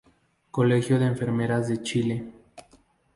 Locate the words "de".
0.97-1.05, 1.67-1.83